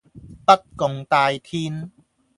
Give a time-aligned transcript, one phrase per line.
[0.45, 1.91] 不共戴天